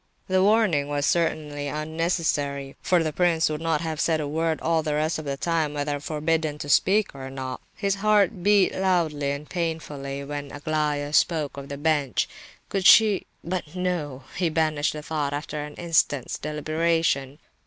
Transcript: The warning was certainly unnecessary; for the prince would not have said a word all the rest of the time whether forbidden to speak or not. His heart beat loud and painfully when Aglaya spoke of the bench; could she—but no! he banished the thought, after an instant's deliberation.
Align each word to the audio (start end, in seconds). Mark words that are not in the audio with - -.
The 0.27 0.41
warning 0.41 0.87
was 0.87 1.05
certainly 1.05 1.67
unnecessary; 1.67 2.75
for 2.81 3.03
the 3.03 3.13
prince 3.13 3.51
would 3.51 3.61
not 3.61 3.81
have 3.81 3.99
said 4.01 4.19
a 4.19 4.27
word 4.27 4.59
all 4.59 4.81
the 4.81 4.95
rest 4.95 5.19
of 5.19 5.25
the 5.25 5.37
time 5.37 5.75
whether 5.75 5.99
forbidden 5.99 6.57
to 6.57 6.69
speak 6.69 7.13
or 7.13 7.29
not. 7.29 7.61
His 7.75 7.93
heart 8.01 8.41
beat 8.41 8.73
loud 8.73 9.13
and 9.13 9.47
painfully 9.47 10.23
when 10.23 10.51
Aglaya 10.51 11.13
spoke 11.13 11.55
of 11.55 11.69
the 11.69 11.77
bench; 11.77 12.27
could 12.67 12.87
she—but 12.87 13.75
no! 13.75 14.23
he 14.37 14.49
banished 14.49 14.93
the 14.93 15.03
thought, 15.03 15.33
after 15.33 15.63
an 15.63 15.75
instant's 15.75 16.39
deliberation. 16.39 17.37